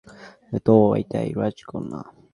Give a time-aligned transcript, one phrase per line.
[0.65, 2.01] তো, এটাই রাজকন্যা।